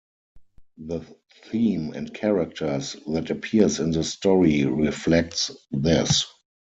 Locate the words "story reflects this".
4.03-6.25